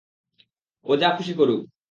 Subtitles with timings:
[0.85, 1.61] ও যা খুশি করুক।